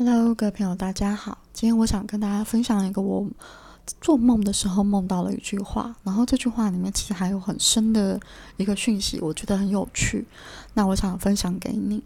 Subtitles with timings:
[0.00, 1.38] Hello，各位朋友，大家好。
[1.52, 3.28] 今天我想跟大家分享一个我
[4.00, 8.20] 做梦的时候梦到了一句话，然后这句话里面其实还有很深的
[8.58, 10.24] 一个讯息，我觉得很有趣。
[10.74, 12.00] 那我想分享给你。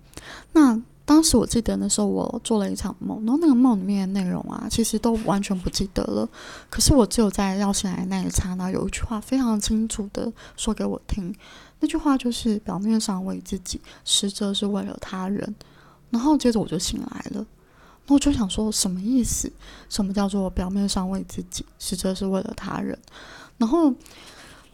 [0.53, 6.27] 那当时我记得那时候我做了一场梦，然后那个梦里面的内容啊，其实都完全不记得了。
[6.71, 11.31] 可是我只有在要醒来那一刹那，有一句话非常清楚的说给我听。
[11.81, 15.55] 那句话就是表面上为自己，实则是为了他人。
[16.09, 17.45] 然后接着我就醒来了。
[18.13, 19.51] 我就想说，什么意思？
[19.89, 22.99] 什么叫做表面上为自己，实则是为了他人？
[23.59, 23.93] 然后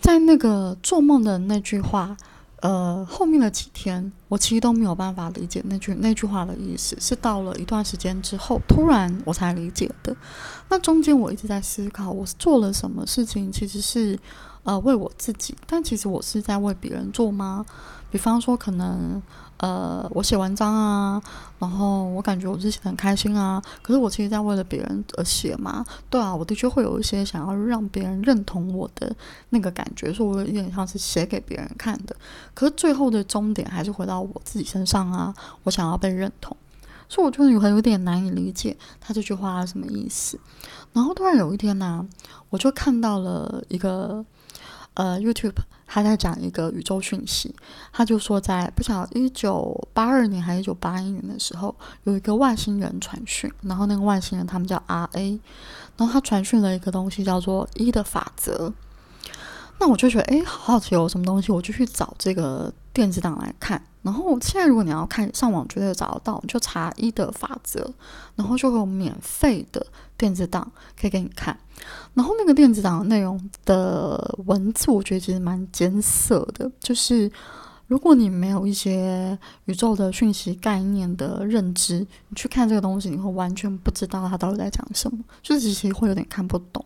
[0.01, 2.17] 在那个做梦的那句话，
[2.61, 10.17] 呃，后面的几天，我其实都没有办法理解那句那句话的意思，是到了一段时间之后，突然我才理解的。
[10.69, 14.19] 那中间我一直在思考，我做了什么事情，其实是
[14.69, 17.65] 呃为我自己，但其实我是在为别人做吗？
[18.11, 19.23] 比方说，可能。
[19.61, 21.21] 呃，我写文章啊，
[21.59, 23.61] 然后我感觉我自己很开心啊。
[23.83, 29.13] 可是我其实在为了别人而写嘛，对啊，我的确会有一些想要让别人认同我的
[29.49, 32.15] 那个感觉，所以我有点像是写给别人看的。
[32.55, 36.57] 可是最后的终点还是回到我自己身上啊，我想要被认同，
[37.09, 40.39] 所以我就有很有点难以理解他这句话什么意思。
[40.93, 42.07] 然后突然有一天呢，
[42.51, 44.25] 我就看到了一个。
[44.99, 45.55] 呃，YouTube
[45.87, 47.55] 他在讲一个宇宙讯息，
[47.93, 55.41] 他就说在不晓得一九八二年还是一九八一年的时候，有一个外星人传讯，然后那个外星人他们叫 RA，
[55.97, 58.73] 然后他传讯了一个东西叫做一的法则。
[59.79, 63.83] 那我就觉得，哎，好好奇有什么东西，我就去找这个电子档来看。
[64.03, 67.93] 然后现在如果你要看上网，绝对找得到，就查一的法则，
[68.37, 69.85] 然后就会有免费的
[70.17, 71.59] 电子档可以给你看。
[72.15, 76.71] 然后那个电子档内容的文字，我觉得其实蛮艰涩的。
[76.81, 77.31] 就是
[77.87, 81.99] 如果你没有一些宇宙的讯息概念的认知，
[82.29, 86.85] 你去看这个东西，你会完全不知道它到底在讲什么，就是其实会有点看不懂。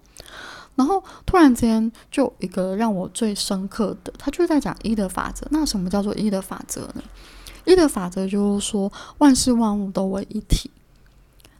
[0.74, 5.46] 然后突然间，就一个让我最深刻的，他就是在讲一的法则。
[5.50, 7.02] 那什么叫做一的法则呢？
[7.64, 10.70] 一的法则就是说，万事万物都为一体。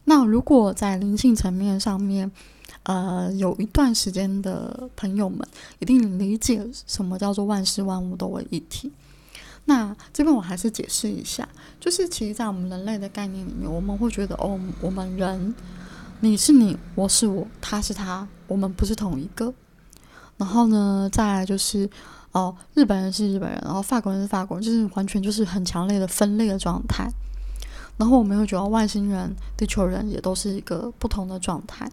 [0.05, 2.29] 那如果在灵性层面上面，
[2.83, 5.47] 呃，有一段时间的朋友们
[5.79, 8.91] 一定理解什么叫做万事万物都为一体。
[9.65, 11.47] 那这边我还是解释一下，
[11.79, 15.55] 就是其实，在我们人类的概念里面，我们会觉得，哦，我们人，
[16.23, 19.53] 你是你，我是我，他是他，我们不是同一个。
[20.37, 21.89] 然后呢，再来就是，
[22.31, 27.11] 哦，日本人是日本人，然后法国人是法国人，就是完全就是很强烈的分裂的状态。
[27.97, 31.91] 然后我们会觉得外星人、地球人也都是一个不同的状态。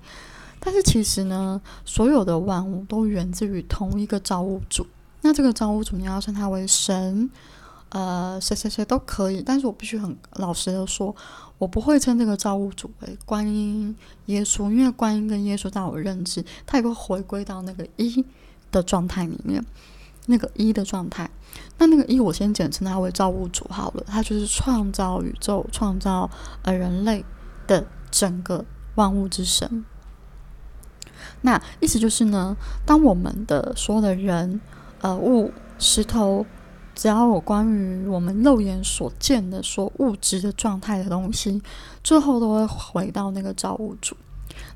[0.61, 4.87] 但是其实呢，所有的万物都源自于同一个造物主。
[5.23, 7.29] 那这个造物主你要称他为神，
[7.91, 9.43] 呃，谁谁谁都可以。
[9.43, 11.15] 但是我必须很老实的说，
[11.59, 13.95] 我不会称这个造物主为观音、
[14.27, 18.25] 耶稣，因为观音跟耶稣在我认知，它也会回归到那个一
[18.71, 19.65] 的状态里面，
[20.27, 21.29] 那个一的状态。
[21.79, 26.31] 那那个一，我先简称它为造物主好了，它就是创造宇宙、创造
[26.63, 27.25] 呃人类
[27.67, 28.65] 的整个
[28.95, 29.85] 万物之神。
[31.43, 34.61] 那意思就是呢，当我们的所有的人、
[35.01, 36.47] 呃物、石头，
[37.01, 41.63] 只要有关于我们肉眼所见的、所物质的状态的东西，
[42.05, 44.15] 最后都会回到那个造物主。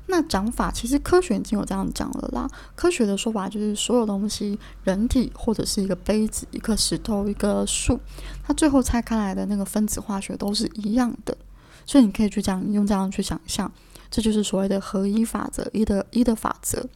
[0.07, 2.49] 那讲法其实科学已经有这样讲了啦。
[2.75, 7.99] 科学的说法就是，所有东西，人体或者是一个杯子、一颗石头、一个树，
[8.43, 11.37] 它最后拆开来的那个分子化学都是一样的。
[11.85, 13.71] 所以你可以去这样用这样去想象。
[14.09, 16.87] 这就是所谓的合一法则，一的一的法则。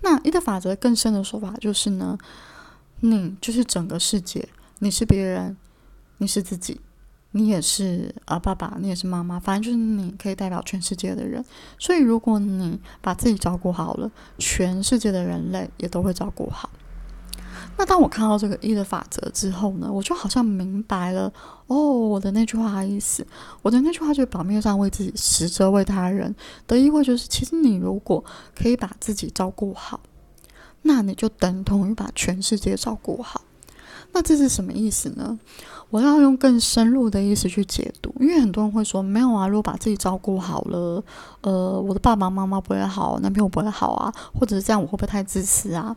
[0.00, 2.18] 那一的法则更深的说法就是呢，
[3.00, 4.48] 你就是整个世界，
[4.80, 5.56] 你是别人，
[6.18, 6.80] 你是自己，
[7.30, 11.44] 你也是啊爸爸，你也是妈妈，反正就是你可以代表全世界的人。
[11.78, 16.70] 所以如果你把自己照顾好了，全世界的人类也都会照顾好。
[17.76, 21.32] 那当我看到这个一的法则之后呢，我就好像明白了
[21.68, 23.24] 哦，我的那句话的意思。
[23.62, 26.34] 我的那句话就是表面上为自己，实则为他人
[26.66, 30.00] 的意味就是，其实你如果可以把自己照顾好，
[30.88, 33.42] 那你就等同于把全世界照顾好。
[34.12, 35.38] 那这是什么意思呢？
[35.90, 41.04] 我要用更深入的意思去解读，因为很多人会说，没有啊，如果把自己照顾好了，
[41.42, 45.94] 呃，我的爸爸妈妈不会好，男朋友不会好啊，或者是这样，我会不会太自私啊？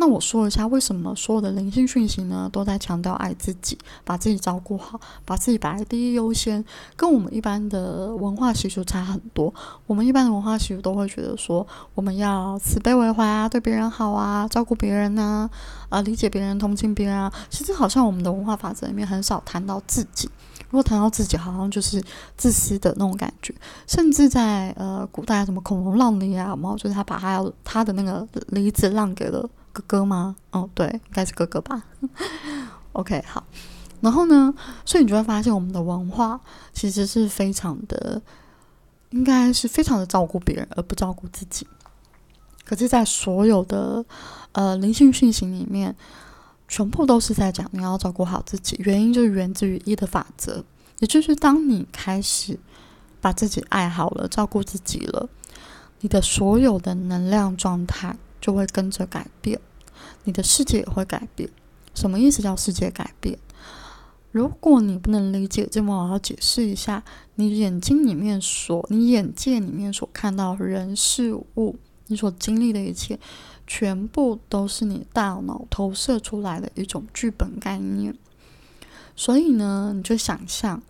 [0.00, 6.64] 那我说一下，为什么所有的灵性讯息呢，都在强调爱自己，把自己照顾好，把自己摆在第一优先，
[6.96, 9.52] 跟我们一般的文化习俗差很多。
[9.86, 15.50] 我们一般的文化习俗都会觉得说，我们要慈悲为怀啊，对别人好啊，照顾别人呐，
[15.88, 17.32] 啊，理解别人，同情别人啊。
[17.50, 20.30] 其实好像我们的文化法则里面很少谈到自己，
[20.70, 22.00] 如果谈到自己，好像就是
[22.36, 23.52] 自私的那种感觉。
[23.88, 29.44] 甚至在呃古代，什么孔融让梨啊，然后就是他把他要他的那个梨子让给了
[29.78, 30.34] 哥哥吗？
[30.50, 31.84] 哦，对，应该是哥哥吧。
[32.92, 33.44] OK，好。
[34.00, 34.52] 然后呢，
[34.84, 36.40] 所以你就会发现，我们的文化
[36.72, 38.20] 其实是非常的，
[39.10, 41.66] 应该是非常的照顾别人，而不照顾自己。
[42.64, 44.04] 可是，在所有的
[44.52, 45.94] 呃灵性讯息里面，
[46.68, 48.76] 全部都是在讲你要照顾好自己。
[48.80, 50.64] 原因就是源自于一的法则，
[50.98, 52.58] 也就是当你开始
[53.20, 55.28] 把自己爱好了、照顾自己了，
[56.00, 59.58] 你的所有的能量状态就会跟着改变，
[60.28, 61.48] 你的世界也会改变。
[61.94, 62.42] 什么意思？
[62.42, 63.38] 叫世界改变？
[64.30, 67.02] 如果你不能理解，这么我要解释一下：
[67.36, 71.78] 你眼睛里面所、你眼界里面所看到人事物。
[72.08, 73.18] 你所经历的一切，
[73.66, 78.14] 全部都是你大脑投射出来的一种剧本概念。
[79.16, 80.82] 所以呢，你就想象，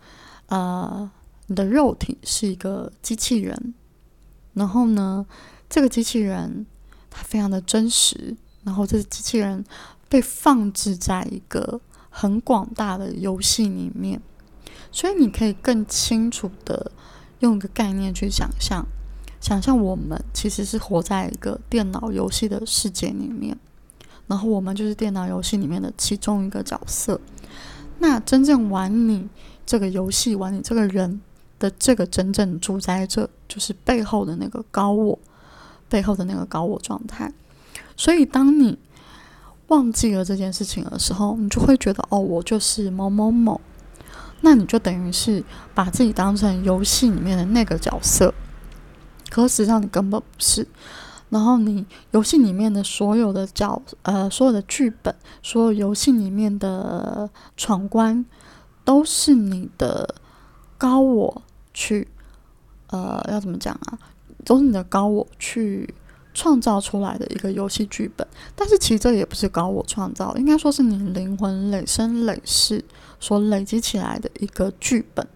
[0.46, 1.08] 呃，
[1.46, 3.75] 你的肉体是一个机器人，
[4.55, 5.25] 然后呢，
[5.69, 6.67] 这个机器人
[7.08, 8.37] 它非常的真实，
[8.68, 9.64] 然后这个机器人
[10.10, 11.80] 被放置在一个
[12.10, 14.20] 很广大的游戏里面，
[14.92, 16.92] 所以你可以更清楚的
[17.38, 18.86] 用一个概念去想象。
[19.40, 23.56] 想象我们其实是活在一个电脑游戏的世界里面，
[24.26, 27.18] 然后我们就是电脑游戏里面的其中一个角色。
[28.00, 29.26] 那真正玩你
[29.64, 31.22] 这个游戏、玩你这个人
[31.58, 35.18] 的这个真正主宰者，就是背后的那个高我，
[35.88, 37.32] 背后的那个高我状态。
[37.98, 38.78] 所以，当你
[39.66, 43.60] 忘记了这件事情的时候，你就会觉得哦，我就是某某某。
[44.40, 45.42] 那你就等于是
[45.74, 48.32] 把自己当成游戏里面的那个角色。
[49.28, 50.66] 可实际上你根本不是，
[51.28, 55.12] 然后你游戏里面的所有的角呃所有的剧本，
[55.42, 58.24] 所有游戏里面的闯关，
[58.84, 60.14] 都是你的
[60.78, 61.42] 高我
[61.74, 62.06] 去
[62.90, 63.98] 呃要怎么讲啊？
[64.44, 65.92] 都是你的高我去
[66.38, 68.26] 创造出来的一个游戏剧本。
[68.55, 72.85] 但是其实这也不是高我创造，应该说是你灵魂累生累世
[73.19, 75.26] 所累积起来的一个剧本。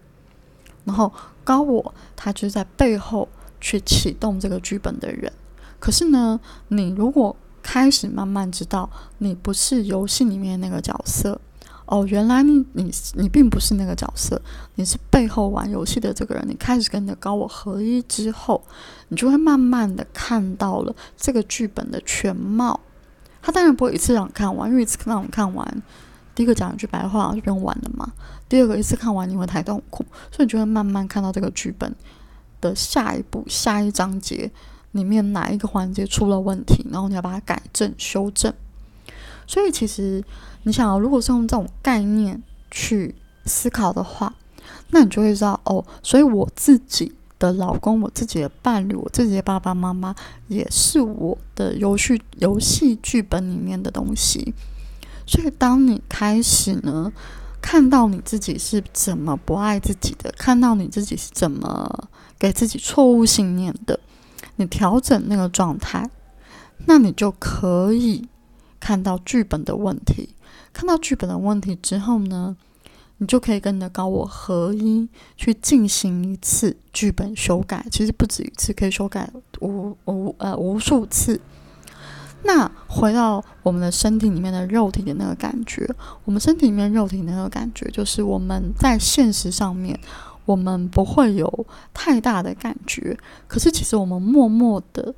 [0.85, 1.11] 然后
[1.43, 3.27] 高我他就是在背后。
[3.65, 5.31] 去启动这个剧本的人，
[5.79, 8.89] 可是呢，你如果开始慢慢知道
[9.19, 11.39] 你不是游戏里面那个角色，
[11.85, 14.41] 哦，原来你你你并不是那个角色，
[14.75, 16.45] 你是背后玩游戏的这个人。
[16.47, 18.63] 你开始跟你的高我合一之后，
[19.09, 22.79] 你就会慢慢的看到了这个剧本的全貌。
[23.41, 25.83] 他当然不会一次让你看完，因为一次让你看完，
[26.33, 28.11] 第一个讲一句白话就不用玩了嘛。
[28.47, 31.93] 第二个一次看完你会太痛苦，所以你就会慢慢看到这个剧本。
[32.61, 34.49] 的下一步、下一章节
[34.93, 38.53] 里面哪一个环节出了问题，然后你要把它改正、修正。
[39.47, 40.23] 所以，其实
[40.63, 42.41] 你想，如果是用这种概念
[42.71, 43.13] 去
[43.45, 44.33] 思考的话，
[44.91, 45.85] 那你就会知道哦。
[46.01, 50.15] 所以，我自己的老公、我自己的伴侣、我自己的爸爸妈妈，
[50.47, 54.53] 也是我的游戏游戏剧本里面的东西。
[55.25, 57.11] 所以，当你开始呢，
[57.61, 62.09] 看到你自己是怎么不爱自己的，看到你自己是怎么。
[62.39, 63.97] 给自己错误信念的，
[64.57, 66.09] 你调整那个状态，
[66.87, 68.27] 那你就可以
[68.83, 70.35] 看到剧本的问题。
[70.73, 72.57] 看到剧本的问题之后呢，
[73.19, 75.07] 你就可以跟你的高我合一，
[75.37, 77.85] 去进行一次剧本修改。
[77.89, 81.39] 其实不止一次，可以修改无无呃无数次。
[82.43, 85.89] 那回到我们的身体里面的肉体的那个感觉，
[86.25, 89.97] 我们身体里面肉体的那个感觉，就是我们在现实上面。
[90.45, 95.15] 我们不会有太大的感觉，可是其实我们默默的，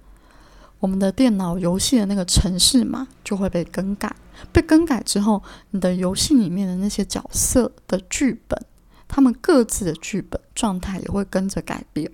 [0.85, 4.15] 我们的电脑游戏的那个城市码就会被更改。
[4.53, 8.63] 被更改之后，你的游戏里面的那些角色的剧本，
[9.07, 12.11] 他们各自的剧本状态也会跟着改变。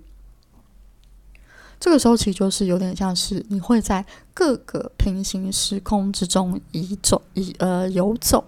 [1.78, 8.42] 这个时候，其实就是有点像是你会在各个平行时空之中移走、移呃游走。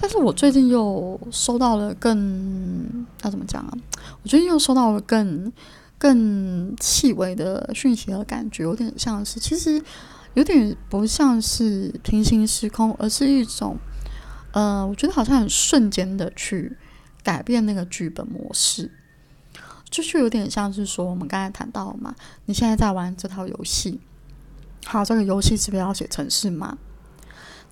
[0.00, 3.76] 但是我最近又收到了更要怎么讲啊？
[4.22, 5.52] 我最近又收到了更
[6.00, 9.80] 更细微的讯息和感觉，有点像是，其实
[10.32, 13.76] 有点不像是平行时空，而是一种，
[14.52, 16.74] 呃，我觉得好像很瞬间的去
[17.22, 18.90] 改变那个剧本模式，
[19.90, 22.14] 就是有点像是说，我们刚才谈到嘛，
[22.46, 24.00] 你现在在玩这套游戏，
[24.86, 26.78] 好，这个游戏是不是要写城市码？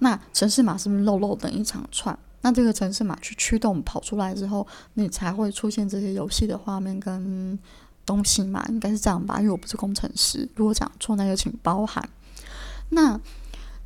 [0.01, 2.19] 那城市码是不是漏漏等一长串？
[2.43, 7.59] 那这个城市码去驱动跑出来之后，你才会出现这些游戏的画面跟
[8.09, 8.65] 东西嘛？
[8.71, 9.39] 应该是这样吧？
[9.39, 12.09] 因为我不是工程师，如果讲错，那就请包涵。
[12.89, 13.21] 那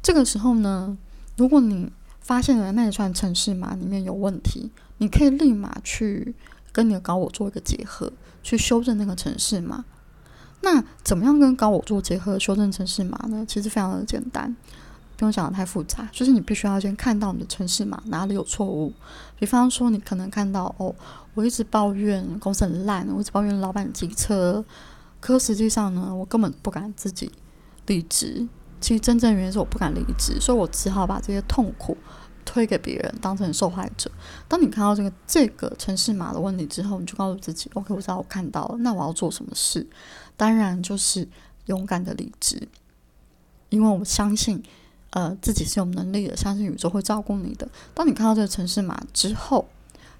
[0.00, 0.96] 这个时候呢，
[1.36, 6.36] 如果你发现了那一串城市码里面有问题，你可以立马去
[6.70, 8.12] 跟你的高我做一个结合，
[8.44, 9.84] 去修正那个城市码。
[10.60, 13.44] 那怎么样跟高我做结合，修正城市码呢？
[13.44, 14.54] 其实非常的简单，
[15.22, 18.92] 不用讲的太复杂，就是你必须要先看到你的城市码哪里有错误。
[19.38, 20.92] 比方说，你可能看到哦，
[21.34, 24.64] 我一直抱怨公司很烂，我一直抱怨老板机车，
[25.20, 27.30] 可实际上呢，我根本不敢自己
[27.86, 28.48] 离职。
[28.80, 31.96] 其实真正原因是我不敢离职，所以我只好把这些痛苦
[32.44, 34.10] 推给别人，当成受害者。
[34.48, 39.86] 当你看到这个这个城市码的问题之后，你就告诉自己：OK，我知道我看到了，那我要做什么事？
[40.36, 41.28] 当然就是
[41.66, 42.66] 勇敢的离职，
[43.68, 44.60] 因为我相信，
[45.12, 47.66] 呃，自己是有能力的，相信宇宙会照顾你的。
[47.95, 49.66] 当你看到这个城市码之后，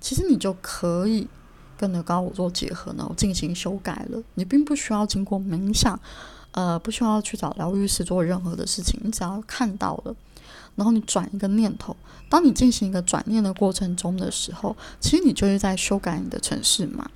[0.01, 1.27] 其实你就可以
[1.77, 4.23] 跟着高我做结合呢，进行修改了。
[4.35, 5.99] 你并不需要经过冥想。
[6.55, 10.15] 呃，不需要去找疗愈师做任何的事情，你只要看到了，
[10.77, 11.97] 然后你转一个念头。
[12.29, 17.11] 当你进行一个转念的过程中的时候，其实你就是在修改你的城市码。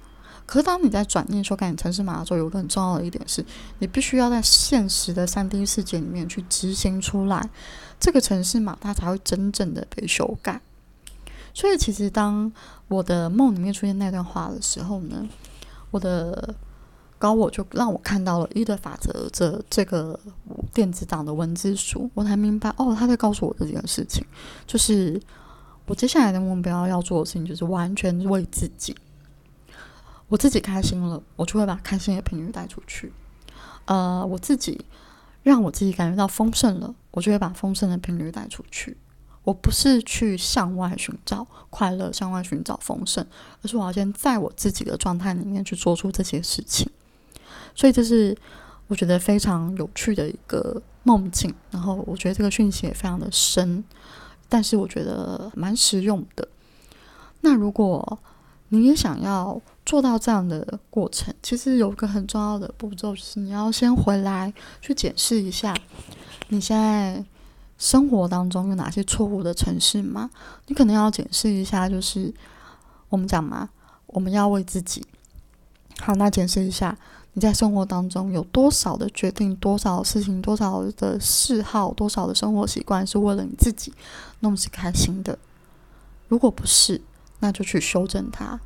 [0.46, 3.44] 可是当你在转念修改你城市码的时候，有个很重要的一点是，
[3.80, 7.50] 你必须要在现实的三 D 世界里面去执行出来，
[7.98, 10.60] 这个城市码它才会真正的被修改。
[11.52, 12.52] 所以，其实当
[12.88, 15.28] 我的梦里面出现那段话的时候呢，
[15.90, 16.54] 我的。
[17.18, 20.20] 高我就让我看到了一的法则这这个
[20.74, 24.22] 电子档的文字书，我才明白哦，他在告诉我这件事情，
[24.66, 25.18] 就是
[25.86, 28.94] 我接下来的目标要做的事情，就是完全为自己，
[30.28, 33.12] 我自己开心了，我就会把开心的频率带出去。
[33.84, 34.84] 呃，我自己
[35.42, 38.96] 让我自己感觉到丰盛了，我就会把丰盛的频率带出去。
[39.44, 43.24] 我不是去向外寻找快乐，向外寻找丰盛，
[43.62, 46.90] 而是我要先在我自己的状态里面去做出这些事情。
[47.72, 48.36] 所以这是
[48.88, 53.84] 我觉得非常有趣的一个梦境，然后我觉得这个讯息也非常的深，
[54.48, 56.48] 但是我觉得蛮实用的。
[57.42, 58.18] 那如果
[58.68, 65.74] 你也想要做到这样的过程，其实有一个很重要的步骤，就是你要先回来去检视一下
[66.48, 67.24] 你现在
[67.78, 70.30] 生活当中有哪些错误的城市吗？
[70.66, 72.32] 你可能要检视一下，就是
[73.08, 73.68] 我们讲嘛，
[74.06, 75.04] 我们要为自己
[76.00, 76.96] 好，那检视一下。
[77.38, 83.92] 你在生活当中有多少的决定，多少事情，多少的嗜好，多少的生活习惯是为了你自己，
[84.40, 85.38] 那么是开心的？
[86.28, 86.98] 如果不是，
[87.40, 88.58] 那就去修正它。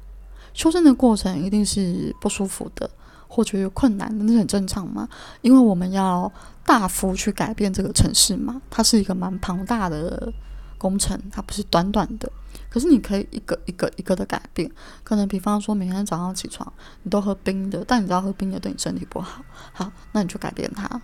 [0.53, 2.91] 修正的过程一定是不舒服的，
[3.29, 5.09] 或者有困难，那是很正常嘛。
[5.43, 6.31] 因为我们要
[6.65, 10.33] 大幅去改变这个城市嘛，它是一个蛮庞大的
[10.77, 12.31] 工程，它不是短短的。
[12.69, 14.71] 可是你可以一个一个一个的改变，
[15.05, 16.73] 可能比方说每天早上起床
[17.03, 21.01] 你都喝冰的，但你知道喝冰的对你身体不好，好，那你就改变它，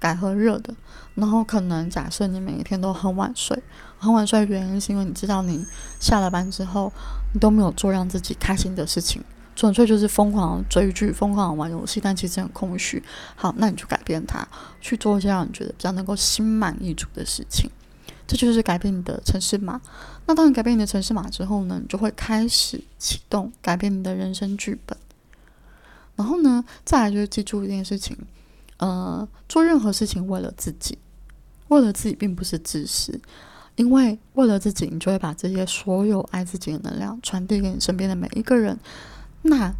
[0.00, 0.74] 改喝热的。
[1.14, 3.62] 然后可能假设你每一天都很晚睡，
[3.98, 5.64] 很晚睡的原因是因为你知道你
[6.00, 6.90] 下了班之后
[7.34, 9.22] 你都没有做让自己开心的事情，
[9.54, 13.02] 纯粹就是疯狂追剧、疯狂玩游戏，但其实很空虚。
[13.36, 14.46] 好，那你就改变它，
[14.80, 17.70] 去做一些让你觉得比较能够心满意足的事情。
[18.26, 19.80] 这就是改变你的城市码。
[20.26, 24.96] 那当你改变你的城市码之后呢，你就会开始启动改变你的人生剧本。
[26.14, 28.16] 然后呢，再来就是记住一件事情，
[28.80, 30.98] 呃，做任何事情为了自己，
[31.68, 33.20] 为了自己并不是自私，
[33.76, 38.78] 因为为了自己，你就会把这些所有爱自己的能量传递给你身边的每一个人。
[39.42, 39.70] 那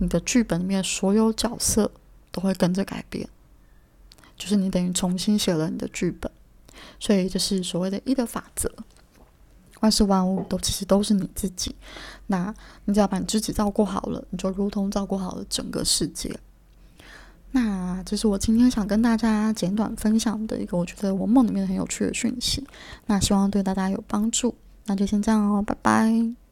[0.00, 1.90] 你的剧本里面所有角色
[2.32, 3.28] 都会跟着改变，
[4.36, 6.32] 就是你等于重新写了你的剧本。
[6.98, 8.72] 所以，这是所谓的“一”的法则。
[9.80, 11.74] 万事万物都其实都是你自己。
[12.28, 12.54] 那
[12.86, 16.34] 你只要把你自己照顾好了，你就如同照顾好了整个世界。
[17.56, 22.62] 那这是我今天想跟大家简短分享的一个我觉得我梦里面很有趣的讯息。
[23.06, 24.54] 那希望对大家有帮助。
[24.84, 26.45] 那就先这样哦，拜拜。